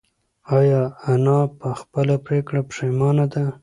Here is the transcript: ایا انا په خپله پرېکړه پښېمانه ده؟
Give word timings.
ایا 0.57 0.81
انا 1.11 1.39
په 1.59 1.69
خپله 1.79 2.15
پرېکړه 2.25 2.61
پښېمانه 2.69 3.25
ده؟ 3.33 3.45